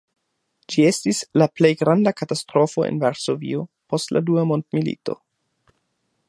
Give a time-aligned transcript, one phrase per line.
[0.75, 5.19] Ĝi estis la plej granda katastrofo en Varsovio post la dua mondmilito.